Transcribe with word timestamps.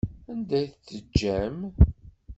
Anda 0.31 0.55
ay 0.59 0.67
tt-teǧǧam? 0.69 1.57